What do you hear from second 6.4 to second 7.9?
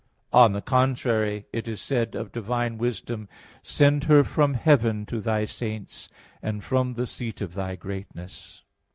and from the seat of Thy